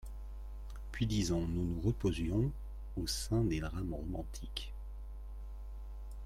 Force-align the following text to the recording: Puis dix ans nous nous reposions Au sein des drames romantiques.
Puis 0.91 1.05
dix 1.05 1.31
ans 1.31 1.41
nous 1.47 1.63
nous 1.63 1.79
reposions 1.81 2.51
Au 2.99 3.05
sein 3.05 3.41
des 3.43 3.59
drames 3.59 3.93
romantiques. 3.93 4.73